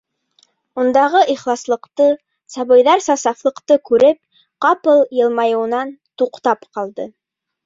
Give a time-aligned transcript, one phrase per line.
[0.83, 2.07] Ундағы ихласлыҡты,
[2.53, 4.19] сабыйҙарса сафлыҡты күреп,
[4.67, 7.09] ҡапыл йылмайыуынан туҡтап ҡалды.